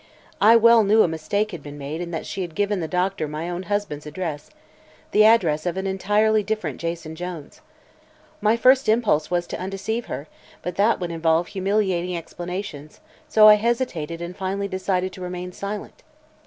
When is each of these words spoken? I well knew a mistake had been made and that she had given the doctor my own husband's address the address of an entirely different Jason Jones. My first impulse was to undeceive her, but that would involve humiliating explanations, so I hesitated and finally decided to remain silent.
I 0.41 0.55
well 0.55 0.83
knew 0.83 1.03
a 1.03 1.07
mistake 1.07 1.51
had 1.51 1.61
been 1.61 1.77
made 1.77 2.01
and 2.01 2.11
that 2.11 2.25
she 2.25 2.41
had 2.41 2.55
given 2.55 2.79
the 2.79 2.87
doctor 2.87 3.27
my 3.27 3.47
own 3.47 3.61
husband's 3.69 4.07
address 4.07 4.49
the 5.11 5.23
address 5.23 5.67
of 5.67 5.77
an 5.77 5.85
entirely 5.85 6.41
different 6.41 6.81
Jason 6.81 7.13
Jones. 7.15 7.61
My 8.41 8.57
first 8.57 8.89
impulse 8.89 9.29
was 9.29 9.45
to 9.45 9.59
undeceive 9.61 10.05
her, 10.07 10.25
but 10.63 10.73
that 10.75 10.99
would 10.99 11.11
involve 11.11 11.49
humiliating 11.49 12.17
explanations, 12.17 12.99
so 13.29 13.47
I 13.47 13.57
hesitated 13.57 14.23
and 14.23 14.35
finally 14.35 14.67
decided 14.67 15.13
to 15.13 15.21
remain 15.21 15.51
silent. 15.51 16.01